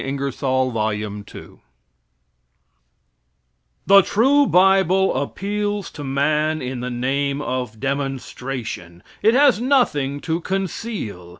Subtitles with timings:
[0.03, 1.59] Ingersoll's Lecture on The Bible
[3.85, 9.03] The true bible appeals to man in the name of demonstration.
[9.21, 11.29] It has nothing to conceal.